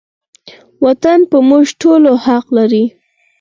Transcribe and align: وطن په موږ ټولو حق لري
وطن 0.85 1.19
په 1.29 1.37
موږ 1.49 1.65
ټولو 1.81 2.11
حق 2.25 2.45
لري 2.57 2.85